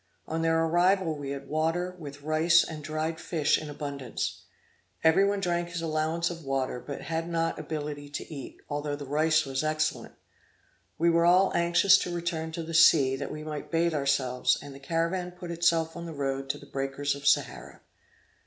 [0.27, 4.45] On their arrival we had water, with rice and dried fish in abundance.
[5.03, 9.05] Every one drank his allowance of water, but had not ability to eat, although the
[9.05, 10.15] rice was excellent.
[10.97, 14.73] We were all anxious to return to the sea, that we might bathe ourselves, and
[14.73, 17.81] the caravan put itself on the road to the breakers of Sahara.